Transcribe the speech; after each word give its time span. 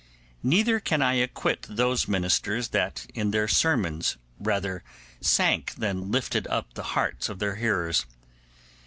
Neither 0.41 0.79
can 0.79 1.03
I 1.03 1.13
acquit 1.21 1.61
those 1.69 2.07
ministers 2.07 2.69
that 2.69 3.05
in 3.13 3.29
their 3.29 3.47
sermons 3.47 4.17
rather 4.39 4.83
sank 5.21 5.75
than 5.75 6.09
lifted 6.09 6.47
up 6.47 6.73
the 6.73 6.81
hearts 6.97 7.29
of 7.29 7.37
their 7.37 7.57
hearers. 7.57 8.07